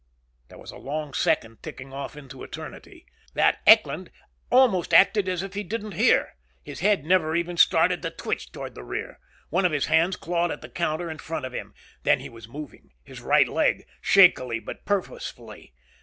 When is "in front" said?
11.11-11.45